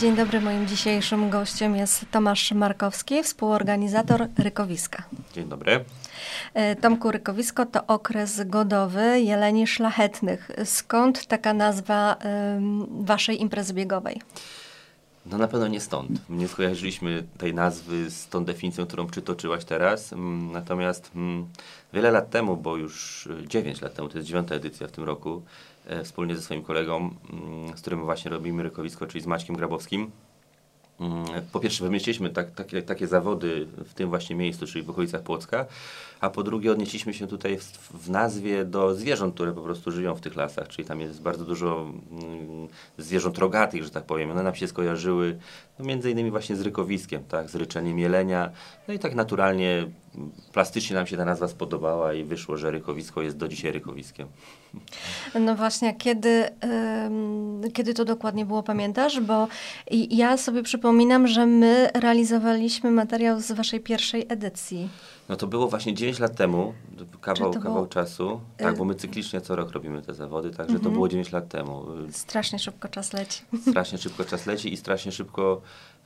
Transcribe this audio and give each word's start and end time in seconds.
Dzień 0.00 0.16
dobry, 0.16 0.40
moim 0.40 0.66
dzisiejszym 0.66 1.30
gościem 1.30 1.76
jest 1.76 2.06
Tomasz 2.10 2.52
Markowski, 2.52 3.22
współorganizator 3.22 4.28
Rykowiska. 4.38 5.02
Dzień 5.32 5.48
dobry. 5.48 5.84
E, 6.54 6.76
Tomku, 6.76 7.10
Rykowisko 7.10 7.66
to 7.66 7.86
okres 7.86 8.42
godowy 8.46 9.20
jeleni 9.20 9.66
szlachetnych. 9.66 10.50
Skąd 10.64 11.26
taka 11.26 11.54
nazwa 11.54 12.16
waszej 12.90 13.40
imprezy 13.40 13.74
biegowej? 13.74 14.20
No 15.26 15.38
na 15.38 15.48
pewno 15.48 15.68
nie 15.68 15.80
stąd. 15.80 16.30
Nie 16.30 16.48
skojarzyliśmy 16.48 17.24
tej 17.38 17.54
nazwy 17.54 18.10
z 18.10 18.28
tą 18.28 18.44
definicją, 18.44 18.86
którą 18.86 19.06
przytoczyłaś 19.06 19.64
teraz. 19.64 20.12
Mm, 20.12 20.52
natomiast 20.52 21.10
mm, 21.14 21.46
wiele 21.92 22.10
lat 22.10 22.30
temu, 22.30 22.56
bo 22.56 22.76
już 22.76 23.28
9 23.46 23.80
lat 23.80 23.94
temu, 23.94 24.08
to 24.08 24.18
jest 24.18 24.28
dziewiąta 24.28 24.54
edycja 24.54 24.88
w 24.88 24.90
tym 24.90 25.04
roku, 25.04 25.42
e, 25.79 25.79
wspólnie 26.04 26.36
ze 26.36 26.42
swoim 26.42 26.62
kolegą, 26.62 26.96
mm, 26.96 27.76
z 27.76 27.80
którym 27.80 28.04
właśnie 28.04 28.30
robimy 28.30 28.62
rykowisko, 28.62 29.06
czyli 29.06 29.24
z 29.24 29.26
Maćkiem 29.26 29.56
Grabowskim, 29.56 30.10
po 31.52 31.60
pierwsze 31.60 31.84
wymyśliliśmy 31.84 32.30
tak, 32.30 32.50
takie, 32.50 32.82
takie 32.82 33.06
zawody 33.06 33.66
w 33.84 33.94
tym 33.94 34.08
właśnie 34.08 34.36
miejscu, 34.36 34.66
czyli 34.66 34.84
w 34.84 34.90
okolicach 34.90 35.22
Płocka, 35.22 35.66
a 36.20 36.30
po 36.30 36.42
drugie 36.42 36.72
odnieśliśmy 36.72 37.14
się 37.14 37.26
tutaj 37.26 37.58
w, 37.58 37.64
w, 38.04 38.10
nazwie 38.10 38.64
do 38.64 38.94
zwierząt, 38.94 39.34
które 39.34 39.52
po 39.52 39.62
prostu 39.62 39.90
żyją 39.90 40.14
w 40.14 40.20
tych 40.20 40.36
lasach, 40.36 40.68
czyli 40.68 40.88
tam 40.88 41.00
jest 41.00 41.22
bardzo 41.22 41.44
dużo 41.44 41.86
mm, 42.10 42.68
zwierząt 42.98 43.38
rogatych, 43.38 43.84
że 43.84 43.90
tak 43.90 44.04
powiem. 44.04 44.30
One 44.30 44.42
nam 44.42 44.54
się 44.54 44.66
skojarzyły 44.66 45.38
no, 45.78 45.84
między 45.84 46.10
innymi 46.10 46.30
właśnie 46.30 46.56
z 46.56 46.60
rykowiskiem, 46.60 47.24
tak, 47.24 47.50
z 47.50 47.54
ryczeniem 47.54 47.98
jelenia, 47.98 48.50
no 48.88 48.94
i 48.94 48.98
tak 48.98 49.14
naturalnie, 49.14 49.86
plastycznie 50.52 50.96
nam 50.96 51.06
się 51.06 51.16
ta 51.16 51.24
nazwa 51.24 51.48
spodobała 51.48 52.14
i 52.14 52.24
wyszło, 52.24 52.56
że 52.56 52.70
rykowisko 52.70 53.22
jest 53.22 53.36
do 53.36 53.48
dzisiaj 53.48 53.72
rykowiskiem. 53.72 54.28
No 55.40 55.56
właśnie, 55.56 55.94
kiedy, 55.94 56.48
kiedy 57.72 57.94
to 57.94 58.04
dokładnie 58.04 58.44
było, 58.44 58.62
pamiętasz? 58.62 59.20
Bo 59.20 59.48
ja 59.90 60.36
sobie 60.36 60.62
przypominam, 60.62 61.26
że 61.26 61.46
my 61.46 61.90
realizowaliśmy 61.94 62.90
materiał 62.90 63.40
z 63.40 63.52
waszej 63.52 63.80
pierwszej 63.80 64.26
edycji. 64.28 64.88
No 65.30 65.36
to 65.36 65.46
było 65.46 65.68
właśnie 65.68 65.94
9 65.94 66.18
lat 66.18 66.36
temu, 66.36 66.74
kawał, 67.20 67.52
kawał 67.52 67.72
było... 67.72 67.86
czasu. 67.86 68.40
Tak, 68.56 68.76
bo 68.76 68.84
my 68.84 68.94
cyklicznie 68.94 69.40
co 69.40 69.56
rok 69.56 69.72
robimy 69.72 70.02
te 70.02 70.14
zawody, 70.14 70.50
także 70.50 70.74
to 70.74 70.78
mhm. 70.78 70.94
było 70.94 71.08
9 71.08 71.32
lat 71.32 71.48
temu. 71.48 71.86
Strasznie 72.10 72.58
szybko 72.58 72.88
czas 72.88 73.12
leci. 73.12 73.42
Strasznie 73.70 73.98
szybko 73.98 74.24
czas 74.24 74.46
leci 74.46 74.72
i 74.72 74.76
strasznie 74.76 75.12
szybko, 75.12 75.60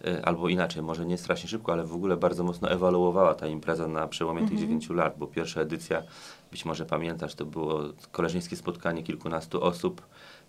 e, 0.05 0.27
albo 0.27 0.49
inaczej, 0.49 0.83
może 0.83 1.07
nie 1.07 1.19
strasznie 1.19 1.49
szybko, 1.49 1.73
ale 1.73 1.85
w 1.85 1.95
ogóle 1.95 2.17
bardzo 2.17 2.45
mocno 2.45 2.71
ewoluowała 2.71 3.35
ta 3.35 3.47
impreza 3.47 3.89
na 3.89 4.09
przełomie 4.09 4.49
tych 4.49 4.59
9 4.59 4.85
mhm. 4.85 5.01
lat, 5.01 5.19
bo 5.19 5.27
pierwsza 5.27 5.61
edycja, 5.61 6.03
być 6.51 6.65
może 6.65 6.87
pamiętasz, 6.87 7.35
to 7.35 7.45
było 7.45 7.83
koleżeńskie 8.13 8.57
spotkanie 8.57 9.03
kilkunastu 9.03 9.65
osób, 9.65 10.03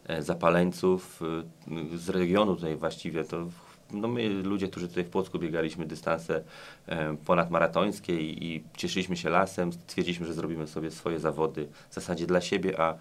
e, 0.07 0.23
zapaleńców 0.23 1.21
z 1.95 2.09
regionu 2.09 2.55
tutaj 2.55 2.75
właściwie, 2.75 3.23
to 3.23 3.45
no 3.95 4.07
my 4.07 4.29
ludzie, 4.29 4.67
którzy 4.67 4.87
tutaj 4.87 5.03
w 5.03 5.09
Płocku 5.09 5.39
biegaliśmy 5.39 5.85
dystanse 5.85 6.43
ponadmaratońskie 7.25 8.21
i, 8.21 8.45
i 8.45 8.63
cieszyliśmy 8.77 9.17
się 9.17 9.29
lasem, 9.29 9.73
stwierdziliśmy, 9.73 10.25
że 10.25 10.33
zrobimy 10.33 10.67
sobie 10.67 10.91
swoje 10.91 11.19
zawody 11.19 11.67
w 11.89 11.93
zasadzie 11.93 12.27
dla 12.27 12.41
siebie, 12.41 12.79
a, 12.81 12.95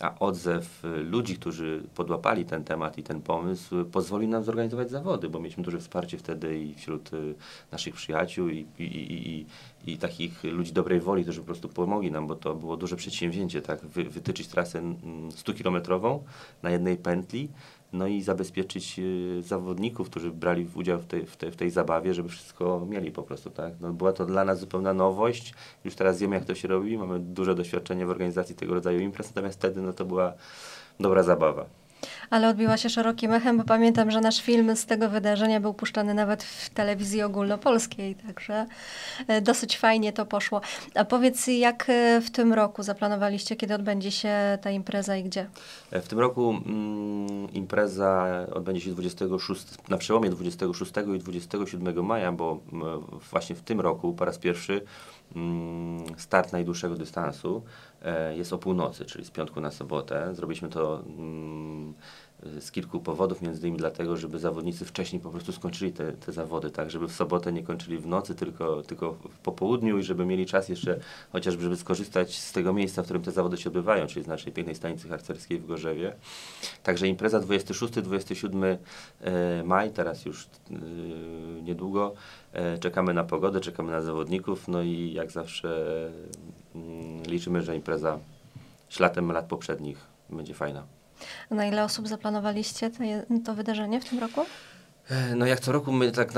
a 0.00 0.18
odzew 0.18 0.82
ludzi, 1.10 1.36
którzy 1.36 1.82
podłapali 1.94 2.44
ten 2.44 2.64
temat 2.64 2.98
i 2.98 3.02
ten 3.02 3.22
pomysł, 3.22 3.84
pozwolił 3.84 4.28
nam 4.28 4.44
zorganizować 4.44 4.90
zawody, 4.90 5.28
bo 5.28 5.38
mieliśmy 5.38 5.62
duże 5.62 5.78
wsparcie 5.78 6.18
wtedy 6.18 6.58
i 6.58 6.74
wśród 6.74 7.12
y, 7.12 7.34
naszych 7.72 7.94
przyjaciół 7.94 8.48
i, 8.48 8.66
i, 8.78 8.84
i, 8.84 9.46
i, 9.86 9.98
takich 9.98 10.44
ludzi 10.44 10.72
dobrej 10.72 11.00
woli, 11.00 11.22
którzy 11.22 11.40
po 11.40 11.46
prostu 11.46 11.68
pomogli 11.68 12.10
nam, 12.10 12.26
bo 12.26 12.34
to 12.34 12.54
było 12.54 12.76
duże 12.76 12.96
przedsięwzięcie, 12.96 13.62
tak, 13.62 13.86
Wy, 13.86 14.04
wytyczyć 14.04 14.48
trasę 14.48 14.82
100-kilometrową 15.30 16.18
na 16.62 16.70
jednej 16.70 16.96
pętli, 16.96 17.48
no 17.92 18.06
i 18.06 18.22
zabezpieczyć 18.22 18.98
y, 18.98 19.42
zawodników, 19.42 20.10
którzy 20.10 20.30
brali 20.30 20.68
udział 20.74 20.98
w 20.98 21.06
tej, 21.06 21.26
w, 21.26 21.36
tej, 21.36 21.50
w 21.50 21.56
tej 21.56 21.70
zabawie, 21.70 22.14
żeby 22.14 22.28
wszystko 22.28 22.86
mieli 22.88 23.10
po 23.10 23.22
prostu, 23.22 23.50
tak. 23.50 23.72
No, 23.80 23.92
była 23.92 24.12
to 24.12 24.26
dla 24.26 24.44
nas 24.44 24.60
zupełna 24.60 24.94
nowość, 24.94 25.54
już 25.84 25.94
teraz 25.94 26.18
wiemy 26.18 26.36
jak 26.36 26.44
to 26.44 26.54
się 26.54 26.68
robi, 26.68 26.98
mamy 26.98 27.18
duże 27.18 27.54
doświadczenie 27.54 28.06
w 28.06 28.10
organizacji 28.10 28.54
tego 28.54 28.74
rodzaju 28.74 29.00
imprez, 29.00 29.28
natomiast 29.28 29.58
wtedy 29.58 29.82
no, 29.82 29.92
to 29.92 30.04
była 30.04 30.32
dobra 31.00 31.22
zabawa 31.22 31.66
ale 32.30 32.48
odbiła 32.48 32.76
się 32.76 32.90
szerokim 32.90 33.32
echem, 33.32 33.58
bo 33.58 33.64
pamiętam, 33.64 34.10
że 34.10 34.20
nasz 34.20 34.42
film 34.42 34.76
z 34.76 34.86
tego 34.86 35.08
wydarzenia 35.08 35.60
był 35.60 35.74
puszczany 35.74 36.14
nawet 36.14 36.42
w 36.42 36.70
telewizji 36.70 37.22
ogólnopolskiej, 37.22 38.14
także 38.14 38.66
e, 39.28 39.40
dosyć 39.40 39.78
fajnie 39.78 40.12
to 40.12 40.26
poszło. 40.26 40.60
A 40.94 41.04
powiedz, 41.04 41.46
jak 41.46 41.84
e, 41.88 42.20
w 42.20 42.30
tym 42.30 42.52
roku 42.52 42.82
zaplanowaliście, 42.82 43.56
kiedy 43.56 43.74
odbędzie 43.74 44.10
się 44.10 44.58
ta 44.62 44.70
impreza 44.70 45.16
i 45.16 45.24
gdzie? 45.24 45.46
E, 45.90 46.00
w 46.00 46.08
tym 46.08 46.18
roku 46.18 46.50
mm, 46.50 47.52
impreza 47.52 48.28
odbędzie 48.52 48.80
się 48.80 48.90
26, 48.90 49.64
na 49.88 49.98
przełomie 49.98 50.30
26 50.30 50.92
i 51.16 51.18
27 51.18 52.04
maja, 52.04 52.32
bo 52.32 52.60
właśnie 53.30 53.56
w 53.56 53.62
tym 53.62 53.80
roku 53.80 54.12
po 54.12 54.24
raz 54.24 54.38
pierwszy 54.38 54.84
mm, 55.36 56.04
start 56.16 56.52
najdłuższego 56.52 56.96
dystansu 56.96 57.62
jest 58.36 58.52
o 58.52 58.58
północy, 58.58 59.04
czyli 59.04 59.24
z 59.24 59.30
piątku 59.30 59.60
na 59.60 59.70
sobotę. 59.70 60.34
Zrobiliśmy 60.34 60.68
to 60.68 61.02
mm, 61.06 61.94
z 62.60 62.70
kilku 62.70 63.00
powodów, 63.00 63.42
między 63.42 63.60
innymi 63.60 63.78
dlatego, 63.78 64.16
żeby 64.16 64.38
zawodnicy 64.38 64.84
wcześniej 64.84 65.22
po 65.22 65.30
prostu 65.30 65.52
skończyli 65.52 65.92
te, 65.92 66.12
te 66.12 66.32
zawody, 66.32 66.70
tak, 66.70 66.90
żeby 66.90 67.08
w 67.08 67.12
sobotę 67.12 67.52
nie 67.52 67.62
kończyli 67.62 67.98
w 67.98 68.06
nocy, 68.06 68.34
tylko, 68.34 68.82
tylko 68.82 69.12
w 69.12 69.38
popołudniu 69.38 69.98
i 69.98 70.02
żeby 70.02 70.26
mieli 70.26 70.46
czas 70.46 70.68
jeszcze 70.68 70.98
chociażby, 71.32 71.62
żeby 71.62 71.76
skorzystać 71.76 72.38
z 72.38 72.52
tego 72.52 72.72
miejsca, 72.72 73.02
w 73.02 73.04
którym 73.04 73.22
te 73.22 73.30
zawody 73.32 73.56
się 73.56 73.68
odbywają, 73.68 74.06
czyli 74.06 74.24
z 74.24 74.28
naszej 74.28 74.52
pięknej 74.52 74.76
stanicy 74.76 75.08
harcerskiej 75.08 75.58
w 75.58 75.66
Gorzewie. 75.66 76.14
Także 76.82 77.08
impreza 77.08 77.40
26-27 77.40 78.76
e, 79.20 79.62
maj, 79.64 79.90
teraz 79.90 80.24
już 80.24 80.44
e, 80.44 80.48
niedługo. 81.62 82.14
E, 82.52 82.78
czekamy 82.78 83.14
na 83.14 83.24
pogodę, 83.24 83.60
czekamy 83.60 83.90
na 83.90 84.02
zawodników, 84.02 84.68
no 84.68 84.82
i 84.82 85.12
jak 85.12 85.30
zawsze 85.30 85.88
mm, 86.74 87.22
liczymy, 87.22 87.62
że 87.62 87.76
impreza 87.76 88.18
śladem 88.88 89.32
lat 89.32 89.46
poprzednich 89.46 89.98
będzie 90.30 90.54
fajna. 90.54 90.97
Na 91.50 91.66
ile 91.66 91.84
osób 91.84 92.08
zaplanowaliście 92.08 92.90
to, 92.90 92.98
to 93.44 93.54
wydarzenie 93.54 94.00
w 94.00 94.04
tym 94.04 94.18
roku? 94.18 94.46
E, 95.10 95.34
no 95.34 95.46
jak 95.46 95.60
co 95.60 95.72
roku 95.72 95.92
my 95.92 96.12
tak 96.12 96.32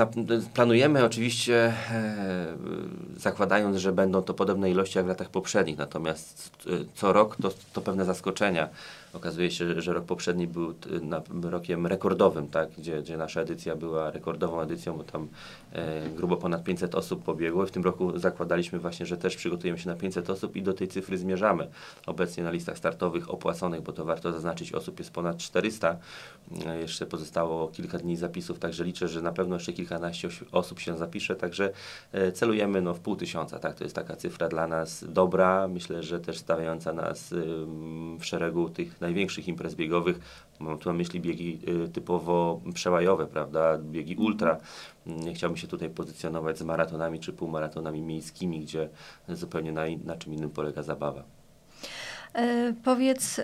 planujemy 0.53 1.05
oczywiście 1.05 1.73
e, 1.91 2.47
zakładając, 3.17 3.77
że 3.77 3.91
będą 3.91 4.21
to 4.21 4.33
podobne 4.33 4.71
ilości 4.71 4.97
jak 4.97 5.05
w 5.05 5.09
latach 5.09 5.29
poprzednich, 5.29 5.77
natomiast 5.77 6.51
e, 6.67 6.69
co 6.95 7.13
rok 7.13 7.35
to, 7.41 7.51
to 7.73 7.81
pewne 7.81 8.05
zaskoczenia. 8.05 8.69
Okazuje 9.13 9.51
się, 9.51 9.81
że 9.81 9.93
rok 9.93 10.05
poprzedni 10.05 10.47
był 10.47 10.73
rokiem 11.41 11.87
rekordowym, 11.87 12.47
tak? 12.47 12.69
gdzie, 12.77 13.01
gdzie 13.01 13.17
nasza 13.17 13.41
edycja 13.41 13.75
była 13.75 14.11
rekordową 14.11 14.61
edycją, 14.61 14.97
bo 14.97 15.03
tam 15.03 15.27
e, 15.73 16.09
grubo 16.09 16.37
ponad 16.37 16.63
500 16.63 16.95
osób 16.95 17.23
pobiegło. 17.23 17.65
W 17.65 17.71
tym 17.71 17.83
roku 17.83 18.19
zakładaliśmy 18.19 18.79
właśnie, 18.79 19.05
że 19.05 19.17
też 19.17 19.35
przygotujemy 19.35 19.79
się 19.79 19.89
na 19.89 19.95
500 19.95 20.29
osób 20.29 20.55
i 20.55 20.63
do 20.63 20.73
tej 20.73 20.87
cyfry 20.87 21.17
zmierzamy. 21.17 21.67
Obecnie 22.05 22.43
na 22.43 22.51
listach 22.51 22.77
startowych 22.77 23.29
opłaconych, 23.29 23.81
bo 23.81 23.91
to 23.93 24.05
warto 24.05 24.31
zaznaczyć, 24.31 24.73
osób 24.73 24.99
jest 24.99 25.11
ponad 25.11 25.37
400. 25.37 25.97
E, 26.65 26.79
jeszcze 26.79 27.05
pozostało 27.05 27.67
kilka 27.67 27.97
dni 27.97 28.17
zapisów, 28.17 28.59
także 28.59 28.83
liczę, 28.83 29.07
że 29.07 29.21
na 29.21 29.31
pewno 29.31 29.55
jeszcze 29.55 29.73
kilkanaście 29.73 30.29
osób 30.51 30.79
się 30.79 30.97
zapisze, 30.97 31.35
także 31.35 31.71
e, 32.11 32.31
celujemy 32.31 32.81
no, 32.81 32.93
w 32.93 32.99
pół 32.99 33.15
tysiąca. 33.15 33.59
Tak? 33.59 33.75
To 33.75 33.83
jest 33.83 33.95
taka 33.95 34.15
cyfra 34.15 34.47
dla 34.47 34.67
nas 34.67 35.05
dobra, 35.07 35.67
myślę, 35.67 36.03
że 36.03 36.19
też 36.19 36.37
stawiająca 36.37 36.93
nas 36.93 37.33
w 38.19 38.25
szeregu 38.25 38.69
tych 38.69 39.00
największych 39.01 39.47
imprez 39.47 39.75
biegowych. 39.75 40.19
Mam 40.59 40.77
tu 40.77 40.89
na 40.89 40.93
myśli 40.93 41.19
biegi 41.19 41.59
y, 41.85 41.89
typowo 41.89 42.61
przełajowe, 42.73 43.27
prawda, 43.27 43.77
biegi 43.77 44.15
ultra. 44.15 44.57
Nie 45.05 45.33
chciałbym 45.33 45.57
się 45.57 45.67
tutaj 45.67 45.89
pozycjonować 45.89 46.57
z 46.57 46.63
maratonami 46.63 47.19
czy 47.19 47.33
półmaratonami 47.33 48.01
miejskimi, 48.01 48.59
gdzie 48.59 48.89
zupełnie 49.29 49.71
na, 49.71 49.81
na 50.05 50.15
czym 50.15 50.33
innym 50.33 50.49
polega 50.49 50.83
zabawa. 50.83 51.40
E, 52.33 52.73
powiedz, 52.83 53.41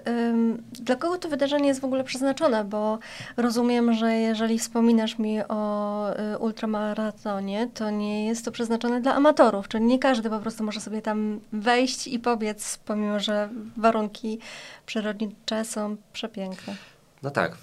dla 0.72 0.96
kogo 0.96 1.18
to 1.18 1.30
wydarzenie 1.30 1.68
jest 1.68 1.82
w 1.82 1.86
ogóle 1.86 2.04
przeznaczone? 2.04 2.66
Bo 2.66 3.00
rozumiem, 3.38 3.94
że 3.94 4.14
jeżeli 4.14 4.60
wspominasz 4.60 5.20
mi 5.20 5.40
o 5.48 6.10
y, 6.34 6.38
ultramaratonie, 6.38 7.70
to 7.74 7.90
nie 7.90 8.28
jest 8.28 8.46
to 8.46 8.52
przeznaczone 8.52 9.02
dla 9.02 9.16
amatorów, 9.16 9.68
czyli 9.68 9.84
nie 9.84 10.00
każdy 10.00 10.30
po 10.30 10.40
prostu 10.40 10.64
może 10.64 10.82
sobie 10.82 11.02
tam 11.02 11.40
wejść 11.54 12.08
i 12.08 12.20
pobiec, 12.20 12.80
pomimo 12.86 13.20
że 13.20 13.50
warunki 13.78 14.40
przyrodnicze 14.86 15.66
są 15.66 15.98
przepiękne. 16.14 16.76
No 17.24 17.32
tak, 17.32 17.58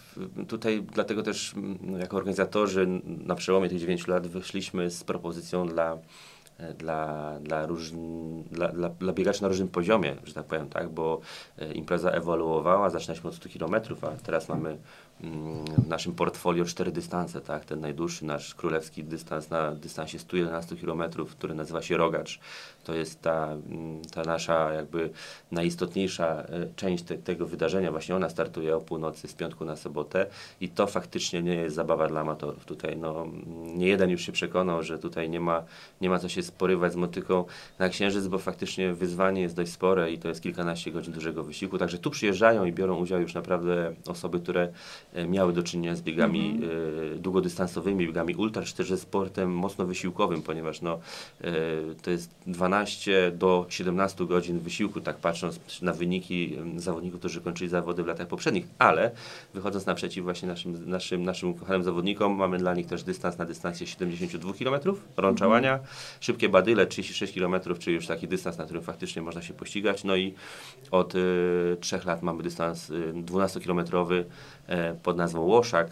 tutaj 0.49 0.83
dlatego 0.93 1.23
też 1.23 1.55
jako 1.99 2.17
organizatorzy 2.17 2.87
na 3.05 3.35
przełomie 3.35 3.69
tych 3.69 3.79
9 3.79 4.07
lat 4.07 4.27
wyszliśmy 4.27 4.91
z 4.91 5.05
propozycją 5.05 5.69
dla 5.69 5.93
e, 5.93 5.99
dla, 6.79 7.33
dla, 7.41 7.67
róż, 7.67 7.93
dla, 8.51 8.69
dla, 8.69 8.89
dla 8.89 9.13
biegaczy 9.13 9.43
na 9.43 9.49
różnym 9.49 9.69
poziomie, 9.69 10.17
że 10.25 10.35
tak 10.35 10.45
powiem, 10.45 10.69
tak? 10.69 10.89
bo 10.89 11.21
e, 11.59 11.73
impreza 11.73 12.11
ewoluowała, 12.11 12.91
zaczynaliśmy 12.91 13.31
od 13.31 13.37
100 13.37 13.49
km, 13.59 13.75
a 14.03 14.23
teraz 14.23 14.49
mamy 14.49 14.79
w 15.21 15.89
naszym 15.89 16.15
portfolio 16.15 16.65
cztery 16.65 16.93
dystanse, 16.93 17.41
tak? 17.41 17.65
Ten 17.65 17.81
najdłuższy 17.81 18.25
nasz 18.25 18.55
królewski 18.55 19.05
dystans 19.05 19.51
na 19.51 19.73
dystansie 19.73 20.19
111 20.19 20.77
km, 20.77 21.03
który 21.31 21.55
nazywa 21.55 21.83
się 21.83 21.97
Rogacz. 21.97 22.41
To 22.85 22.95
jest 22.95 23.23
ta, 23.23 23.53
mm, 23.53 24.03
ta 24.05 24.23
nasza 24.23 24.73
jakby 24.73 25.11
najistotniejsza 25.53 26.27
e, 26.27 26.47
część 26.77 27.05
te, 27.05 27.19
tego 27.19 27.47
wydarzenia. 27.47 27.91
Właśnie 27.91 28.17
ona 28.17 28.29
startuje 28.29 28.77
o 28.77 28.81
północy 28.81 29.29
z 29.29 29.35
piątku 29.35 29.65
na 29.65 29.77
sobotę 29.77 30.27
i 30.61 30.69
to 30.69 30.87
faktycznie 30.87 31.43
nie 31.43 31.55
jest 31.55 31.77
zabawa 31.77 32.09
dla 32.09 32.21
amatorów. 32.21 32.65
Tutaj 32.65 32.97
no, 32.97 33.27
nie 33.77 33.87
jeden 33.87 34.11
już 34.11 34.23
się 34.23 34.33
przekonał, 34.33 34.83
że 34.83 34.99
tutaj 34.99 35.31
nie 35.31 35.41
ma, 35.41 35.65
nie 36.01 36.11
ma 36.11 36.19
co 36.19 36.29
się 36.29 36.43
sporywać 36.43 36.93
z 36.93 36.97
motyką 36.97 37.45
na 37.79 37.89
księżyc, 37.89 38.27
bo 38.27 38.39
faktycznie 38.39 38.95
wyzwanie 38.95 39.43
jest 39.43 39.57
dość 39.57 39.73
spore 39.73 40.13
i 40.13 40.19
to 40.19 40.29
jest 40.29 40.43
kilkanaście 40.43 40.91
godzin 40.91 41.13
dużego 41.13 41.45
wysiłku. 41.45 41.79
Także 41.79 41.99
tu 41.99 42.11
przyjeżdżają 42.11 42.65
i 42.65 42.73
biorą 42.73 42.97
udział 42.97 43.21
już 43.21 43.35
naprawdę 43.35 43.95
osoby, 44.07 44.41
które 44.41 44.69
miały 45.29 45.53
do 45.53 45.63
czynienia 45.63 45.97
z 45.97 46.03
biegami 46.03 46.51
mm 46.51 46.61
-hmm. 46.61 47.19
długodystansowymi, 47.19 48.07
biegami 48.07 48.35
ultra, 48.35 48.63
czy 48.63 48.75
też 48.75 48.89
ze 48.89 48.99
sportem 48.99 49.53
mocno 49.53 49.87
wysiłkowym, 49.87 50.43
ponieważ 50.43 50.81
no, 50.81 50.99
to 52.03 52.11
jest 52.11 52.31
12 52.47 53.33
do 53.33 53.67
17 53.69 54.27
godzin 54.27 54.59
wysiłku, 54.59 55.01
tak 55.01 55.17
patrząc 55.17 55.83
na 55.83 55.93
wyniki 55.93 56.57
zawodników, 56.77 57.21
którzy 57.21 57.41
kończyli 57.41 57.71
zawody 57.71 58.03
w 58.03 58.07
latach 58.07 58.27
poprzednich, 58.27 58.67
ale 58.79 59.11
wychodząc 59.55 59.87
naprzeciw 59.87 60.25
właśnie 60.25 60.49
naszym, 60.49 60.91
naszym, 60.91 61.23
naszym 61.23 61.51
ukochanym 61.51 61.83
zawodnikom, 61.83 62.33
mamy 62.33 62.59
dla 62.59 62.75
nich 62.75 62.87
też 62.87 63.03
dystans 63.03 63.39
na 63.39 63.45
dystansie 63.45 63.87
72 63.87 64.53
km, 64.53 64.97
rączałania, 65.17 65.73
mm 65.73 65.85
-hmm. 65.85 66.25
szybkie 66.25 66.49
badyle 66.49 66.87
36 66.87 67.35
km, 67.35 67.55
czyli 67.79 67.97
już 67.97 68.07
taki 68.07 68.29
dystans, 68.29 68.59
na 68.59 68.65
którym 68.65 68.83
faktycznie 68.83 69.23
można 69.23 69.43
się 69.43 69.55
pościgać. 69.55 70.05
No 70.05 70.17
i 70.17 70.35
od 70.91 71.15
y, 71.15 71.77
3 71.81 72.01
lat 72.05 72.23
mamy 72.23 72.43
dystans 72.43 72.91
y, 72.91 73.13
12-kilometrowy 73.13 74.13
y, 74.13 74.25
pod 75.05 75.17
nazwą 75.17 75.41
Łoszak. 75.41 75.89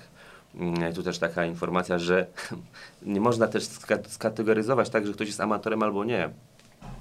Y, 0.91 0.95
tu 0.95 1.03
też 1.03 1.19
taka 1.19 1.47
informacja, 1.47 1.99
że 1.99 2.27
nie 3.03 3.21
można 3.21 3.49
też 3.49 3.65
skategoryzować 4.09 4.91
tak, 4.91 5.07
że 5.07 5.13
ktoś 5.13 5.27
jest 5.27 5.41
amatorem 5.41 5.83
albo 5.83 6.05
nie 6.05 6.31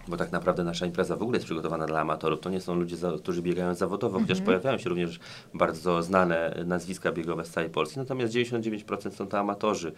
bo 0.07 0.17
tak 0.17 0.31
naprawdę 0.31 0.63
nasza 0.63 0.85
impreza 0.85 1.15
w 1.15 1.21
ogóle 1.21 1.35
jest 1.35 1.45
przygotowana 1.45 1.85
dla 1.85 1.99
amatorów. 1.99 2.39
To 2.39 2.49
nie 2.49 2.61
są 2.61 2.75
ludzie, 2.75 2.95
którzy 3.19 3.41
biegają 3.41 3.75
zawodowo, 3.75 4.19
chociaż 4.19 4.37
mm 4.37 4.43
-hmm. 4.43 4.45
pojawiają 4.45 4.77
się 4.77 4.89
również 4.89 5.19
bardzo 5.53 6.03
znane 6.03 6.63
nazwiska 6.65 7.11
biegowe 7.11 7.45
z 7.45 7.49
całej 7.49 7.69
Polski, 7.69 7.99
natomiast 7.99 8.33
99% 8.33 9.11
są 9.11 9.27
to 9.27 9.39
amatorzy 9.39 9.91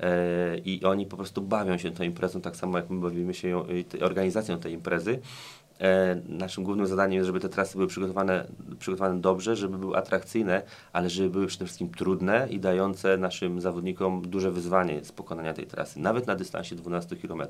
e, 0.00 0.58
i 0.58 0.84
oni 0.84 1.06
po 1.06 1.16
prostu 1.16 1.42
bawią 1.42 1.78
się 1.78 1.90
tą 1.90 2.04
imprezą 2.04 2.40
tak 2.40 2.56
samo 2.56 2.78
jak 2.78 2.90
my 2.90 3.00
bawimy 3.00 3.34
się 3.34 3.48
ją, 3.48 3.64
organizacją 4.02 4.58
tej 4.58 4.72
imprezy. 4.72 5.20
E, 5.80 6.20
naszym 6.28 6.64
głównym 6.64 6.86
zadaniem 6.86 7.16
jest, 7.16 7.26
żeby 7.26 7.40
te 7.40 7.48
trasy 7.48 7.72
były 7.78 7.86
przygotowane, 7.88 8.46
przygotowane 8.78 9.20
dobrze, 9.20 9.56
żeby 9.56 9.78
były 9.78 9.96
atrakcyjne, 9.96 10.62
ale 10.92 11.10
żeby 11.10 11.30
były 11.30 11.46
przede 11.46 11.64
wszystkim 11.64 11.88
trudne 11.88 12.46
i 12.50 12.60
dające 12.60 13.16
naszym 13.16 13.60
zawodnikom 13.60 14.22
duże 14.22 14.50
wyzwanie 14.50 15.04
z 15.04 15.12
pokonania 15.12 15.54
tej 15.54 15.66
trasy. 15.66 16.00
Nawet 16.00 16.26
na 16.26 16.36
dystansie 16.36 16.76
12 16.76 17.16
km, 17.16 17.42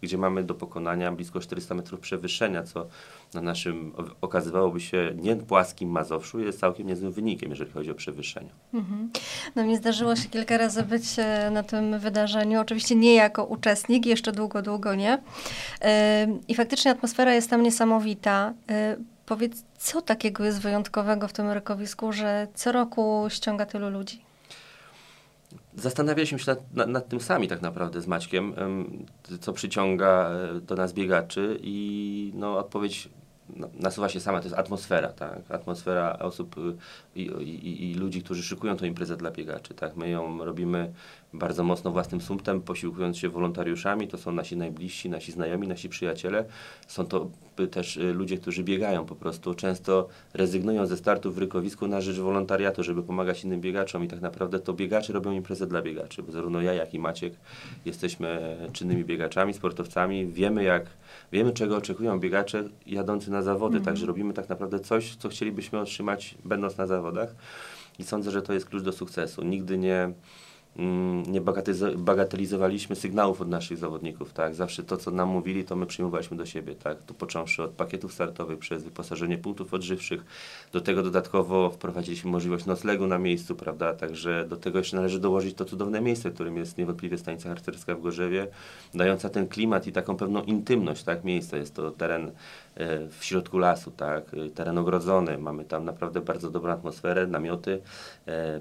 gdzie 0.00 0.18
mamy 0.18 0.44
do 0.44 0.54
pokonania 0.54 1.12
blisko 1.12 1.40
400 1.40 1.74
metrów 1.74 2.00
przewyższenia, 2.00 2.62
co 2.62 2.86
na 3.34 3.40
naszym 3.40 3.92
okazywałoby 4.20 4.80
się 4.80 5.12
nie 5.16 5.36
płaskim 5.36 5.90
Mazowszu, 5.90 6.40
jest 6.40 6.60
całkiem 6.60 6.86
niezłym 6.86 7.12
wynikiem, 7.12 7.50
jeżeli 7.50 7.70
chodzi 7.70 7.90
o 7.90 7.94
przewyższenie. 7.94 8.50
Mhm. 8.74 9.10
No 9.56 9.64
mi 9.64 9.76
zdarzyło 9.76 10.16
się 10.16 10.28
kilka 10.28 10.58
razy 10.58 10.82
być 10.82 11.02
e, 11.18 11.50
na 11.50 11.62
tym 11.62 11.98
wydarzeniu, 11.98 12.60
oczywiście 12.60 12.94
nie 12.94 13.14
jako 13.14 13.44
uczestnik, 13.44 14.06
jeszcze 14.06 14.32
długo, 14.32 14.62
długo 14.62 14.94
nie. 14.94 15.18
I 16.48 16.54
faktycznie 16.54 16.90
atmosfera 16.90 17.34
jest 17.34 17.50
tam 17.50 17.62
niesamowita. 17.62 18.54
Y, 18.70 18.96
powiedz, 19.26 19.64
co 19.78 20.02
takiego 20.02 20.44
jest 20.44 20.60
wyjątkowego 20.60 21.28
w 21.28 21.32
tym 21.32 21.50
rykowisku, 21.50 22.12
że 22.12 22.46
co 22.54 22.72
roku 22.72 23.26
ściąga 23.28 23.66
tylu 23.66 23.90
ludzi? 23.90 24.24
Zastanawialiśmy 25.76 26.38
się 26.38 26.44
nad, 26.46 26.74
nad, 26.74 26.88
nad, 26.88 27.08
tym 27.08 27.20
sami 27.20 27.48
tak 27.48 27.62
naprawdę 27.62 28.00
z 28.00 28.06
Maćkiem, 28.06 28.54
co 29.40 29.52
przyciąga 29.52 30.30
e, 30.30 30.60
do 30.60 30.74
nas 30.74 30.92
biegaczy 30.92 31.58
i 31.62 32.32
no, 32.34 32.58
odpowiedź 32.58 33.08
no, 33.56 33.68
nasuwa 33.80 34.08
się 34.08 34.20
sama, 34.20 34.38
to 34.38 34.44
jest 34.44 34.58
atmosfera, 34.58 35.08
tak? 35.08 35.50
Atmosfera 35.50 36.18
osób 36.18 36.58
y, 36.58 36.76
i, 37.16 37.22
i, 37.22 37.90
i, 37.90 37.94
ludzi, 37.94 38.22
którzy 38.22 38.42
szykują 38.42 38.76
tę 38.76 38.86
imprezę 38.86 39.16
dla 39.16 39.30
biegaczy, 39.30 39.74
tak? 39.74 39.96
My 39.96 40.10
ją 40.10 40.44
robimy 40.44 40.92
bardzo 41.32 41.64
mocno 41.64 41.90
własnym 41.90 42.20
sumptem, 42.20 42.60
posiłkując 42.60 43.18
się 43.18 43.28
wolontariuszami, 43.28 44.08
to 44.08 44.18
są 44.18 44.32
nasi 44.32 44.56
najbliżsi, 44.56 45.10
nasi 45.10 45.32
znajomi, 45.32 45.68
nasi 45.68 45.88
przyjaciele. 45.88 46.44
Są 46.86 47.06
to 47.06 47.30
też 47.70 47.96
y, 47.96 48.12
ludzie, 48.12 48.38
którzy 48.38 48.64
biegają 48.64 49.06
po 49.06 49.14
prostu, 49.14 49.54
często 49.54 50.08
rezygnują 50.34 50.86
ze 50.86 50.96
startu 50.96 51.32
w 51.32 51.38
rykowisku 51.38 51.86
na 51.86 52.00
rzecz 52.00 52.18
wolontariatu, 52.18 52.82
żeby 52.82 53.02
pomagać 53.02 53.44
innym 53.44 53.60
biegaczom 53.60 54.04
i 54.04 54.08
tak 54.08 54.20
naprawdę 54.20 54.60
to 54.60 54.72
biegacze 54.72 55.12
robią 55.12 55.32
imprezę 55.32 55.66
dla 55.66 55.82
biegaczy, 55.82 56.22
bo 56.22 56.32
zarówno 56.32 56.60
ja, 56.60 56.74
jak 56.74 56.94
i 56.94 56.98
Maciek 56.98 57.34
jesteśmy 57.84 58.56
czynnymi 58.72 59.04
biegaczami, 59.04 59.54
sportowcami, 59.54 60.26
wiemy 60.26 60.64
jak, 60.64 60.86
wiemy 61.32 61.52
czego 61.52 61.76
oczekują 61.76 62.20
biegacze 62.20 62.64
jadący 62.86 63.30
na 63.34 63.42
zawody, 63.42 63.76
mm. 63.76 63.84
także 63.84 64.06
robimy 64.06 64.34
tak 64.34 64.48
naprawdę 64.48 64.80
coś, 64.80 65.16
co 65.16 65.28
chcielibyśmy 65.28 65.80
otrzymać 65.80 66.34
będąc 66.44 66.76
na 66.76 66.86
zawodach 66.86 67.34
i 67.98 68.04
sądzę, 68.04 68.30
że 68.30 68.42
to 68.42 68.52
jest 68.52 68.66
klucz 68.66 68.82
do 68.82 68.92
sukcesu. 68.92 69.44
Nigdy 69.44 69.78
nie 69.78 70.12
Mm, 70.76 71.22
nie 71.32 71.40
bagatelizowaliśmy 71.96 72.96
sygnałów 72.96 73.40
od 73.40 73.48
naszych 73.48 73.78
zawodników, 73.78 74.32
tak? 74.32 74.54
Zawsze 74.54 74.82
to, 74.82 74.96
co 74.96 75.10
nam 75.10 75.28
mówili, 75.28 75.64
to 75.64 75.76
my 75.76 75.86
przyjmowaliśmy 75.86 76.36
do 76.36 76.46
siebie, 76.46 76.74
tak? 76.74 77.02
Tu 77.02 77.14
począwszy 77.14 77.62
od 77.62 77.70
pakietów 77.70 78.12
startowych 78.12 78.58
przez 78.58 78.84
wyposażenie 78.84 79.38
punktów 79.38 79.74
odżywczych, 79.74 80.24
do 80.72 80.80
tego 80.80 81.02
dodatkowo 81.02 81.70
wprowadziliśmy 81.70 82.30
możliwość 82.30 82.66
noclegu 82.66 83.06
na 83.06 83.18
miejscu, 83.18 83.56
prawda? 83.56 83.94
Także 83.94 84.46
do 84.48 84.56
tego 84.56 84.78
jeszcze 84.78 84.96
należy 84.96 85.20
dołożyć 85.20 85.54
to 85.54 85.64
cudowne 85.64 86.00
miejsce, 86.00 86.30
którym 86.30 86.56
jest 86.56 86.78
niewątpliwie 86.78 87.18
stanica 87.18 87.48
harcerska 87.48 87.94
w 87.94 88.00
Gorzewie, 88.00 88.46
dająca 88.94 89.28
ten 89.28 89.48
klimat 89.48 89.86
i 89.86 89.92
taką 89.92 90.16
pewną 90.16 90.42
intymność, 90.42 91.02
tak? 91.02 91.24
Miejsca 91.24 91.56
jest 91.56 91.74
to 91.74 91.90
teren 91.90 92.30
w 93.10 93.24
środku 93.24 93.58
lasu, 93.58 93.90
tak, 93.90 94.24
e, 94.34 94.50
teren 94.50 94.78
ogrodzony, 94.78 95.38
mamy 95.38 95.64
tam 95.64 95.84
naprawdę 95.84 96.20
bardzo 96.20 96.50
dobrą 96.50 96.72
atmosferę, 96.72 97.26
namioty, 97.26 97.80
e, 98.26 98.60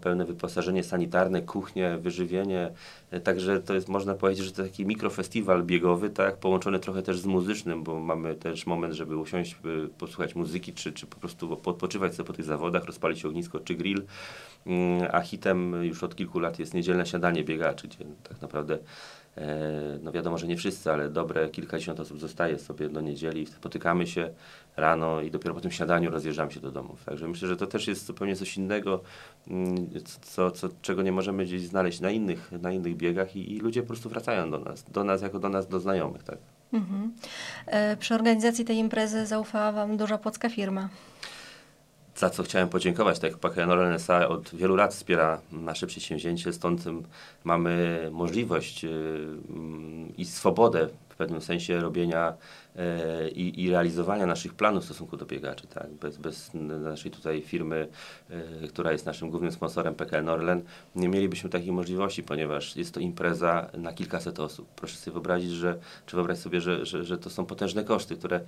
pełne 0.00 0.24
wyposażenie 0.24 0.84
sanitarne, 0.84 1.42
kuchnię, 1.42 1.98
wyżywienie, 1.98 2.70
także 3.20 3.60
to 3.60 3.74
jest, 3.74 3.88
można 3.88 4.14
powiedzieć, 4.14 4.44
że 4.44 4.52
to 4.52 4.62
taki 4.62 4.86
mikrofestiwal 4.86 5.62
biegowy, 5.62 6.10
tak, 6.10 6.36
połączony 6.36 6.78
trochę 6.78 7.02
też 7.02 7.18
z 7.18 7.26
muzycznym, 7.26 7.82
bo 7.82 8.00
mamy 8.00 8.34
też 8.34 8.66
moment, 8.66 8.94
żeby 8.94 9.16
usiąść, 9.16 9.56
posłuchać 9.98 10.34
muzyki, 10.34 10.72
czy, 10.72 10.92
czy 10.92 11.06
po 11.06 11.16
prostu 11.16 11.56
podpoczywać 11.56 12.14
sobie 12.14 12.26
po 12.26 12.32
tych 12.32 12.44
zawodach, 12.44 12.84
rozpalić 12.84 13.24
ognisko, 13.24 13.60
czy 13.60 13.74
grill, 13.74 14.02
mm, 14.66 15.08
a 15.12 15.20
hitem 15.20 15.84
już 15.84 16.02
od 16.02 16.16
kilku 16.16 16.38
lat 16.38 16.58
jest 16.58 16.74
niedzielne 16.74 17.06
śniadanie 17.06 17.44
biegaczy, 17.44 17.88
gdzie 17.88 18.04
tak 18.28 18.42
naprawdę 18.42 18.78
E, 19.36 19.98
no 20.02 20.12
wiadomo, 20.12 20.38
że 20.38 20.46
nie 20.46 20.56
wszyscy, 20.56 20.92
ale 20.92 21.10
dobre 21.10 21.48
kilkadziesiąt 21.48 22.00
osób 22.00 22.20
zostaje 22.20 22.58
sobie 22.58 22.88
do 22.88 23.00
niedzieli, 23.00 23.46
spotykamy 23.46 24.06
się 24.06 24.30
rano 24.76 25.20
i 25.20 25.30
dopiero 25.30 25.54
po 25.54 25.60
tym 25.60 25.70
śniadaniu 25.70 26.10
rozjeżdżamy 26.10 26.52
się 26.52 26.60
do 26.60 26.70
domów. 26.70 27.04
Także 27.04 27.28
myślę, 27.28 27.48
że 27.48 27.56
to 27.56 27.66
też 27.66 27.88
jest 27.88 28.06
zupełnie 28.06 28.36
coś 28.36 28.56
innego, 28.56 29.00
mm, 29.48 29.90
co, 30.22 30.50
co, 30.50 30.68
czego 30.82 31.02
nie 31.02 31.12
możemy 31.12 31.44
gdzieś 31.44 31.62
znaleźć 31.62 32.00
na 32.00 32.10
innych, 32.10 32.52
na 32.62 32.72
innych 32.72 32.96
biegach 33.02 33.36
i, 33.36 33.52
i 33.52 33.58
ludzie 33.58 33.82
po 33.82 33.88
prostu 33.88 34.08
wracają 34.08 34.50
do 34.50 34.58
nas, 34.58 34.82
do 34.82 35.04
nas 35.04 35.22
jako 35.22 35.38
do 35.38 35.48
nas, 35.48 35.68
do 35.68 35.80
znajomych. 35.80 36.22
Tak? 36.22 36.38
Mhm. 36.72 37.12
E, 37.66 37.96
przy 37.96 38.14
organizacji 38.14 38.64
tej 38.64 38.76
imprezy 38.76 39.26
zaufała 39.26 39.72
Wam 39.72 39.96
duża 39.96 40.18
płocka 40.18 40.48
firma 40.48 40.88
za 42.16 42.30
co 42.30 42.42
chciałem 42.42 42.68
podziękować. 42.68 43.18
Tak 43.18 43.30
jak 43.30 43.40
PKN 43.40 43.70
NSA 43.70 44.28
od 44.28 44.54
wielu 44.54 44.76
lat 44.76 44.94
wspiera 44.94 45.40
nasze 45.52 45.86
przedsięwzięcie, 45.86 46.52
stąd 46.52 46.84
mamy 47.44 48.08
możliwość 48.12 48.84
y, 48.84 48.88
i 50.18 50.24
swobodę 50.24 50.88
w 51.12 51.16
pewnym 51.16 51.40
sensie 51.40 51.80
robienia 51.80 52.34
e, 52.76 53.28
i, 53.28 53.64
i, 53.64 53.70
realizowania 53.70 54.26
naszych 54.26 54.54
planów 54.54 54.82
w 54.82 54.84
stosunku 54.84 55.16
do 55.16 55.26
biegaczy. 55.26 55.66
Tak? 55.66 55.90
Bez, 55.90 56.16
bez 56.16 56.50
naszej 56.54 57.10
tutaj 57.10 57.42
firmy, 57.42 57.88
e, 58.30 58.68
która 58.68 58.92
jest 58.92 59.06
naszym 59.06 59.30
głównym 59.30 59.52
sponsorem 59.52 59.94
PKN 59.94 60.28
Orlen, 60.28 60.62
nie 60.96 61.08
mielibyśmy 61.08 61.50
takiej 61.50 61.72
możliwości, 61.72 62.22
ponieważ 62.22 62.76
jest 62.76 62.94
to 62.94 63.00
impreza 63.00 63.70
na 63.78 63.92
kilkaset 63.92 64.40
osób. 64.40 64.68
Proszę 64.76 64.96
sobie 64.96 65.12
wyobrazić, 65.12 65.50
że, 65.50 65.78
czy 66.06 66.16
sobie, 66.36 66.60
że, 66.60 66.86
że, 66.86 67.04
że 67.04 67.18
to 67.18 67.30
są 67.30 67.46
potężne 67.46 67.84
koszty, 67.84 68.16
które 68.16 68.40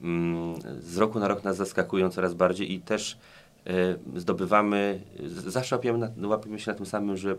mm, 0.00 0.54
z 0.80 0.98
roku 0.98 1.18
na 1.18 1.28
rok 1.28 1.44
nas 1.44 1.56
zaskakują 1.56 2.10
coraz 2.10 2.34
bardziej 2.34 2.72
i 2.72 2.80
też 2.80 3.18
e, 3.66 3.72
zdobywamy, 4.16 5.00
zawsze 5.46 5.76
łapiemy, 5.76 6.12
na, 6.16 6.28
łapiemy 6.28 6.58
się 6.58 6.70
na 6.70 6.76
tym 6.76 6.86
samym, 6.86 7.16
że 7.16 7.36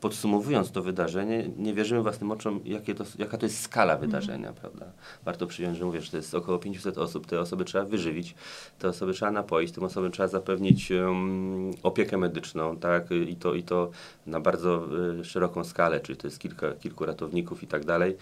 podsumowując 0.00 0.70
to 0.70 0.82
wydarzenie, 0.82 1.50
nie 1.56 1.74
wierzymy 1.74 2.02
własnym 2.02 2.30
oczom, 2.30 2.60
to, 2.96 3.04
jaka 3.18 3.38
to 3.38 3.46
jest 3.46 3.60
skala 3.60 3.96
wydarzenia, 3.96 4.48
mm. 4.48 4.60
prawda? 4.60 4.86
Warto 5.24 5.46
przyjąć, 5.46 5.78
że 5.78 5.84
mówię, 5.84 6.00
że 6.00 6.10
to 6.10 6.16
jest 6.16 6.34
około 6.34 6.58
500 6.58 6.98
osób, 6.98 7.26
te 7.26 7.40
osoby 7.40 7.64
trzeba 7.64 7.84
wyżywić, 7.84 8.34
te 8.78 8.88
osoby 8.88 9.12
trzeba 9.12 9.30
napoić, 9.30 9.72
tym 9.72 9.84
osobom 9.84 10.10
trzeba 10.10 10.28
zapewnić 10.28 10.90
um, 10.90 11.70
opiekę 11.82 12.18
medyczną, 12.18 12.76
tak? 12.76 13.10
I 13.10 13.36
to, 13.36 13.54
I 13.54 13.62
to 13.62 13.90
na 14.26 14.40
bardzo 14.40 14.86
y, 15.20 15.24
szeroką 15.24 15.64
skalę, 15.64 16.00
czyli 16.00 16.18
to 16.18 16.26
jest 16.26 16.38
kilka, 16.38 16.72
kilku 16.72 17.06
ratowników 17.06 17.62
i 17.62 17.66
tak 17.66 17.84
dalej. 17.84 18.16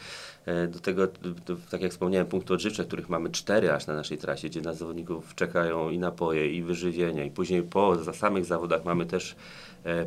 E, 0.47 0.69
do 0.69 0.79
tego, 0.79 1.07
do, 1.47 1.57
tak 1.71 1.83
jak 1.83 1.93
wspomniałem, 1.93 2.27
punkty 2.27 2.55
odżywcze, 2.55 2.85
których 2.85 3.09
mamy 3.09 3.31
cztery 3.31 3.73
aż 3.73 3.87
na 3.87 3.95
naszej 3.95 4.19
trasie, 4.19 4.49
gdzie 4.49 4.61
na 4.61 4.75
zawodników 4.75 5.35
czekają 5.35 5.91
i 5.91 5.99
napoje, 5.99 6.55
i 6.55 6.63
wyżywienie, 6.63 7.27
i 7.27 7.31
później 7.31 7.63
po 7.63 7.97
za 7.97 8.13
samych 8.13 8.45
zawodach 8.45 8.85
mamy 8.85 9.07
też 9.07 9.37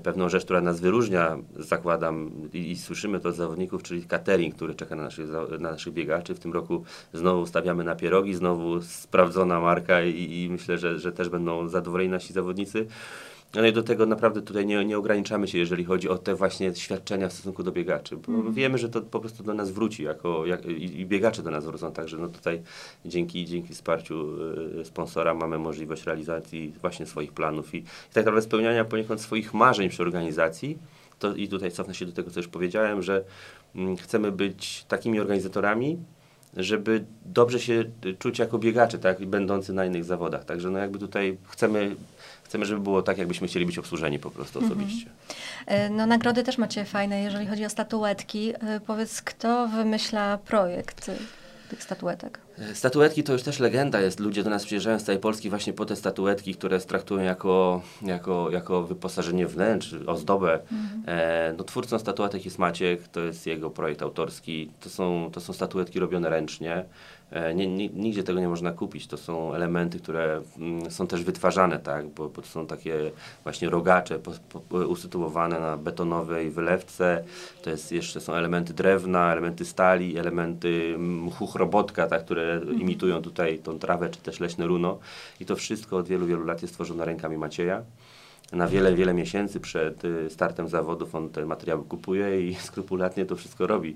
pewną 0.03 0.29
rzecz, 0.29 0.43
która 0.43 0.61
nas 0.61 0.79
wyróżnia, 0.79 1.37
zakładam, 1.59 2.31
i, 2.53 2.71
i, 2.71 2.77
słyszymy 2.77 3.19
to 3.19 3.29
od 3.29 3.35
zawodników, 3.35 3.83
czyli 3.83 4.03
catering, 4.03 4.55
który 4.55 4.75
czeka 4.75 4.95
na 4.95 5.03
naszych, 5.03 5.29
na 5.59 5.71
naszych 5.71 5.93
biegaczy. 5.93 6.35
W 6.35 6.39
tym 6.39 6.53
roku 6.53 6.83
znowu 7.13 7.45
stawiamy 7.45 7.83
na 7.83 7.95
pierogi, 7.95 8.35
znowu 8.35 8.81
sprawdzona 8.81 9.59
marka 9.59 10.03
i, 10.03 10.43
i 10.43 10.49
myślę, 10.49 10.77
że, 10.77 10.99
że 10.99 11.11
też 11.11 11.29
będą 11.29 11.67
zadowoleni 11.67 12.09
nasi 12.09 12.33
zawodnicy. 12.33 12.87
No 13.55 13.67
i 13.67 13.73
do 13.73 13.83
tego 13.83 14.05
naprawdę 14.05 14.41
tutaj 14.41 14.65
nie, 14.65 14.85
nie 14.85 14.97
ograniczamy 14.97 15.47
się, 15.47 15.57
jeżeli 15.57 15.83
chodzi 15.85 16.09
o 16.09 16.17
te 16.17 16.35
właśnie 16.35 16.75
świadczenia 16.75 17.29
w 17.29 17.33
stosunku 17.33 17.63
do 17.63 17.71
biegaczy, 17.71 18.17
bo 18.17 18.33
mm. 18.33 18.53
wiemy, 18.53 18.77
że 18.77 18.89
to 18.89 19.01
po 19.01 19.19
prostu 19.19 19.43
do 19.43 19.53
nas 19.53 19.71
wróci 19.71 20.03
jako, 20.03 20.45
jak, 20.45 20.65
i, 20.65 20.99
i, 20.99 21.05
biegacze 21.05 21.43
do 21.43 21.51
nas 21.51 21.65
wrócą, 21.65 21.91
także 21.91 22.17
no 22.17 22.27
tutaj 22.27 22.61
dzięki, 23.05 23.45
dzięki 23.45 23.73
wsparciu 23.73 24.37
y, 24.81 24.85
sponsora 24.85 25.33
mamy 25.33 25.57
możliwość 25.57 26.03
realizacji 26.03 26.73
właśnie 26.81 27.05
swoich 27.05 27.33
planów 27.33 27.73
i, 27.73 27.77
i 27.77 27.83
tak 28.13 28.25
naprawdę 28.25 28.41
spełniania 28.41 28.85
poniekąd 28.85 29.21
swoich 29.21 29.53
marzeń 29.53 29.89
przy 29.89 30.03
organizacji. 30.03 30.77
To, 31.19 31.35
I 31.35 31.47
tutaj 31.47 31.71
cofnę 31.71 31.95
się 31.95 32.05
do 32.05 32.11
tego, 32.11 32.31
co 32.31 32.39
już 32.39 32.47
powiedziałem, 32.47 33.01
że 33.01 33.23
mm, 33.75 33.97
chcemy 33.97 34.31
być 34.31 34.85
takimi 34.87 35.19
organizatorami, 35.19 35.97
żeby 36.55 37.05
dobrze 37.25 37.59
się 37.59 37.83
czuć 38.19 38.39
jako 38.39 38.59
biegacze, 38.59 38.99
tak, 38.99 39.25
będący 39.25 39.73
na 39.73 39.85
innych 39.85 40.03
zawodach. 40.03 40.45
Także 40.45 40.69
no 40.69 40.79
jakby 40.79 40.99
tutaj 40.99 41.37
chcemy 41.47 41.95
Chcemy, 42.45 42.65
żeby 42.65 42.81
było 42.81 43.01
tak, 43.01 43.17
jakbyśmy 43.17 43.47
chcieli 43.47 43.65
być 43.65 43.77
obsłużeni 43.77 44.19
po 44.19 44.31
prostu 44.31 44.59
mhm. 44.59 44.79
osobiście. 44.79 45.09
E, 45.65 45.89
no 45.89 46.05
nagrody 46.05 46.43
też 46.43 46.57
macie 46.57 46.85
fajne, 46.85 47.21
jeżeli 47.21 47.47
chodzi 47.47 47.65
o 47.65 47.69
statuetki. 47.69 48.53
E, 48.55 48.79
powiedz, 48.87 49.21
kto 49.21 49.67
wymyśla 49.67 50.37
projekt 50.37 51.11
tych 51.69 51.83
statuetek? 51.83 52.44
E, 52.59 52.75
statuetki 52.75 53.23
to 53.23 53.33
już 53.33 53.43
też 53.43 53.59
legenda 53.59 54.01
jest. 54.01 54.19
Ludzie 54.19 54.43
do 54.43 54.49
nas 54.49 54.65
przyjeżdżają 54.65 54.99
z 54.99 55.03
całej 55.03 55.21
Polski 55.21 55.49
właśnie 55.49 55.73
po 55.73 55.85
te 55.85 55.95
statuetki, 55.95 56.55
które 56.55 56.79
traktują 56.79 57.23
jako, 57.23 57.81
jako, 58.01 58.49
jako 58.51 58.83
wyposażenie 58.83 59.47
wnętrz, 59.47 59.95
ozdobę. 60.07 60.53
Mhm. 60.53 61.03
E, 61.07 61.53
no, 61.57 61.63
twórcą 61.63 61.99
statuetek 61.99 62.45
jest 62.45 62.59
Maciek, 62.59 63.07
to 63.07 63.19
jest 63.19 63.47
jego 63.47 63.69
projekt 63.69 64.01
autorski. 64.01 64.71
To 64.79 64.89
są, 64.89 65.29
to 65.33 65.41
są 65.41 65.53
statuetki 65.53 65.99
robione 65.99 66.29
ręcznie. 66.29 66.85
E, 67.31 67.55
nie, 67.55 67.67
nie, 67.67 67.89
nigdzie 67.89 68.23
tego 68.23 68.39
nie 68.39 68.47
można 68.47 68.71
kupić. 68.71 69.07
To 69.07 69.17
są 69.17 69.53
elementy, 69.53 69.99
które 69.99 70.41
mm, 70.57 70.91
są 70.91 71.07
też 71.07 71.23
wytwarzane, 71.23 71.79
tak? 71.79 72.07
bo, 72.07 72.29
bo 72.29 72.41
to 72.41 72.47
są 72.47 72.67
takie 72.67 73.11
właśnie 73.43 73.69
rogacze 73.69 74.19
po, 74.19 74.31
po, 74.59 74.77
usytuowane 74.77 75.59
na 75.59 75.77
betonowej 75.77 76.49
wylewce. 76.49 77.23
To 77.63 77.69
jest 77.69 77.91
jeszcze 77.91 78.21
są 78.21 78.33
elementy 78.33 78.73
drewna, 78.73 79.31
elementy 79.31 79.65
stali, 79.65 80.17
elementy 80.17 80.95
mchu 80.97 81.47
chrobotka, 81.47 82.07
tak? 82.07 82.25
które 82.25 82.44
mhm. 82.53 82.81
imitują 82.81 83.21
tutaj 83.21 83.59
tą 83.59 83.79
trawę 83.79 84.09
czy 84.09 84.19
też 84.19 84.39
leśne 84.39 84.67
runo. 84.67 84.99
I 85.39 85.45
to 85.45 85.55
wszystko 85.55 85.97
od 85.97 86.07
wielu, 86.07 86.25
wielu 86.25 86.45
lat 86.45 86.61
jest 86.61 86.73
tworzone 86.73 87.05
rękami 87.05 87.37
Macieja 87.37 87.83
na 88.51 88.67
wiele, 88.67 88.95
wiele 88.95 89.13
miesięcy 89.13 89.59
przed 89.59 90.05
y, 90.05 90.29
startem 90.29 90.69
zawodów 90.69 91.15
on 91.15 91.29
te 91.29 91.45
materiały 91.45 91.83
kupuje 91.83 92.49
i 92.49 92.55
skrupulatnie 92.69 93.25
to 93.25 93.35
wszystko 93.35 93.67
robi. 93.67 93.95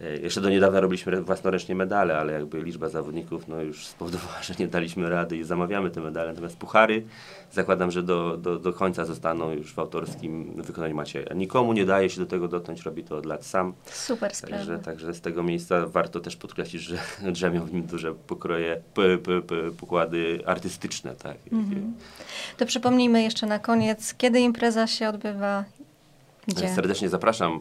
E, 0.00 0.16
jeszcze 0.16 0.40
do 0.40 0.50
niedawna 0.50 0.80
robiliśmy 0.80 1.22
własnoręcznie 1.22 1.74
medale, 1.74 2.18
ale 2.18 2.32
jakby 2.32 2.62
liczba 2.62 2.88
zawodników 2.88 3.48
no 3.48 3.62
już 3.62 3.86
spowodowała, 3.86 4.42
że 4.46 4.54
nie 4.58 4.68
daliśmy 4.68 5.10
rady 5.10 5.36
i 5.36 5.44
zamawiamy 5.44 5.90
te 5.90 6.00
medale. 6.00 6.28
Natomiast 6.28 6.56
puchary 6.56 7.04
zakładam, 7.52 7.90
że 7.90 8.02
do, 8.02 8.36
do, 8.36 8.58
do 8.58 8.72
końca 8.72 9.04
zostaną 9.04 9.52
już 9.52 9.74
w 9.74 9.78
autorskim 9.78 10.62
wykonaniu 10.62 10.94
Macieja. 10.94 11.34
Nikomu 11.34 11.72
nie 11.72 11.84
daje 11.84 12.10
się 12.10 12.20
do 12.20 12.26
tego 12.26 12.48
dotknąć, 12.48 12.82
robi 12.82 13.04
to 13.04 13.16
od 13.16 13.26
lat 13.26 13.46
sam. 13.46 13.74
Super 13.84 14.34
sprawa. 14.34 14.56
Także, 14.56 14.78
także 14.78 15.14
z 15.14 15.20
tego 15.20 15.42
miejsca 15.42 15.86
warto 15.86 16.20
też 16.20 16.36
podkreślić, 16.36 16.82
że 16.82 16.98
drzemią 17.32 17.64
w 17.64 17.72
nim 17.72 17.86
duże 17.86 18.14
pokroje, 18.14 18.82
p, 18.94 19.18
p, 19.18 19.42
p, 19.42 19.54
pokłady 19.80 20.40
artystyczne. 20.46 21.14
Tak. 21.14 21.36
Mhm. 21.52 21.94
To 22.56 22.66
przypomnijmy 22.66 23.22
jeszcze 23.22 23.46
na 23.46 23.58
koniec, 23.58 24.14
kiedy 24.14 24.40
impreza 24.40 24.86
się 24.86 25.08
odbywa, 25.08 25.64
gdzie? 26.48 26.68
Serdecznie 26.68 27.08
zapraszam 27.08 27.60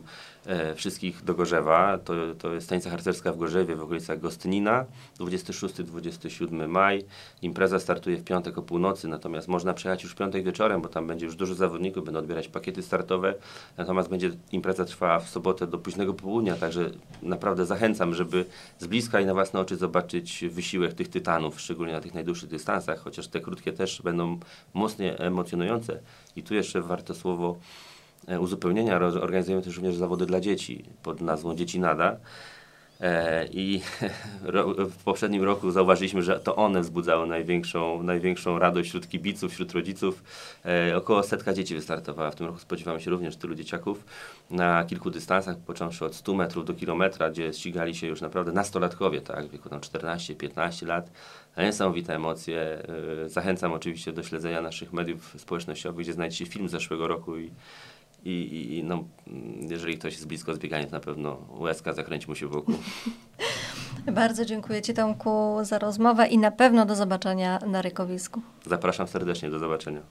wszystkich 0.75 1.23
do 1.23 1.33
Gorzewa. 1.33 1.97
To, 1.97 2.13
to 2.39 2.53
jest 2.53 2.65
stanica 2.65 2.89
harcerska 2.89 3.31
w 3.31 3.37
Gorzewie 3.37 3.75
w 3.75 3.83
okolicach 3.83 4.19
Gostnina. 4.19 4.85
26-27 5.19 6.67
maj. 6.67 7.05
Impreza 7.41 7.79
startuje 7.79 8.17
w 8.17 8.23
piątek 8.23 8.57
o 8.57 8.61
północy, 8.61 9.07
natomiast 9.07 9.47
można 9.47 9.73
przejechać 9.73 10.03
już 10.03 10.11
w 10.11 10.15
piątek 10.15 10.43
wieczorem, 10.43 10.81
bo 10.81 10.89
tam 10.89 11.07
będzie 11.07 11.25
już 11.25 11.35
dużo 11.35 11.55
zawodników, 11.55 12.05
będą 12.05 12.19
odbierać 12.19 12.47
pakiety 12.47 12.83
startowe. 12.83 13.33
Natomiast 13.77 14.09
będzie 14.09 14.31
impreza 14.51 14.85
trwała 14.85 15.19
w 15.19 15.29
sobotę 15.29 15.67
do 15.67 15.77
późnego 15.77 16.13
południa, 16.13 16.55
także 16.55 16.89
naprawdę 17.21 17.65
zachęcam, 17.65 18.13
żeby 18.13 18.45
z 18.79 18.87
bliska 18.87 19.19
i 19.19 19.25
na 19.25 19.33
własne 19.33 19.59
oczy 19.59 19.75
zobaczyć 19.75 20.45
wysiłek 20.49 20.93
tych 20.93 21.07
tytanów, 21.07 21.61
szczególnie 21.61 21.93
na 21.93 22.01
tych 22.01 22.13
najdłuższych 22.13 22.49
dystansach, 22.49 22.99
chociaż 22.99 23.27
te 23.27 23.39
krótkie 23.39 23.73
też 23.73 24.01
będą 24.01 24.39
mocno 24.73 25.05
emocjonujące. 25.05 25.99
I 26.35 26.43
tu 26.43 26.53
jeszcze 26.53 26.81
warto 26.81 27.15
słowo 27.15 27.55
E, 27.55 27.57
uzupełnienia 28.39 28.97
organizujemy 28.97 29.63
też 29.63 29.75
również 29.75 29.95
zawody 29.95 30.25
dla 30.25 30.39
dzieci 30.39 30.83
pod 31.03 31.21
nazwą 31.21 31.55
Dzieci 31.55 31.79
Nada. 31.79 32.17
E, 33.01 33.47
I 33.51 33.81
w 34.97 35.03
poprzednim 35.03 35.43
roku 35.43 35.71
zauważyliśmy, 35.71 36.21
że 36.21 36.39
to 36.39 36.55
one 36.55 36.81
wzbudzały 36.81 37.27
największą, 37.27 38.03
największą 38.03 38.59
radość 38.59 38.89
wśród 38.89 39.07
kibiców, 39.07 39.51
wśród 39.51 39.71
rodziców. 39.71 40.23
E, 40.65 40.97
około 40.97 41.23
setka 41.23 41.53
dzieci 41.53 41.75
wystartowała. 41.75 42.31
W 42.31 42.35
tym 42.35 42.45
roku 42.45 42.59
spodziewamy 42.59 43.01
się 43.01 43.11
również 43.11 43.35
tylu 43.37 43.55
dzieciaków 43.55 44.05
na 44.49 44.85
kilku 44.85 45.11
dystansach, 45.11 45.57
począwszy 45.57 46.05
od 46.05 46.15
100 46.15 46.33
metrów 46.33 46.65
do 46.65 46.73
kilometra, 46.73 47.29
gdzie 47.29 47.53
ścigali 47.53 47.95
się 47.95 48.07
już 48.07 48.21
naprawdę 48.21 48.51
nastolatkowie, 48.51 49.21
tak, 49.21 49.47
w 49.47 49.51
wieku 49.51 49.69
tam 49.69 49.79
14-15 49.79 50.87
lat. 50.87 51.11
Niesamowite 51.57 52.15
emocje. 52.15 52.87
Zachęcam 53.25 53.73
oczywiście 53.73 54.13
do 54.13 54.23
śledzenia 54.23 54.61
naszych 54.61 54.93
mediów 54.93 55.35
społecznościowych, 55.37 56.05
gdzie 56.05 56.13
znajdziecie 56.13 56.45
film 56.45 56.69
z 56.69 56.71
zeszłego 56.71 57.07
roku 57.07 57.33
i 58.25 58.29
i, 58.29 58.77
i 58.77 58.83
no, 58.83 59.03
jeżeli 59.69 59.97
ktoś 59.97 60.13
jest 60.13 60.27
blisko 60.27 60.55
zbiegania, 60.55 60.85
to 60.85 60.91
na 60.91 60.99
pewno 60.99 61.37
łezka 61.59 61.93
zakręci 61.93 62.27
mu 62.27 62.35
się 62.35 62.47
wokół. 62.47 62.75
Bardzo 64.11 64.45
dziękuję 64.45 64.81
Ci 64.81 64.93
Tomku 64.93 65.57
za 65.61 65.79
rozmowę 65.79 66.27
i 66.27 66.37
na 66.37 66.51
pewno 66.51 66.85
do 66.85 66.95
zobaczenia 66.95 67.59
na 67.67 67.81
rykowisku. 67.81 68.41
Zapraszam 68.65 69.07
serdecznie, 69.07 69.49
do 69.49 69.59
zobaczenia. 69.59 70.01